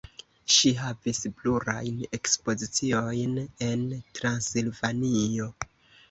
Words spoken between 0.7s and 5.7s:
havis plurajn ekspoziciojn en Transilvanio.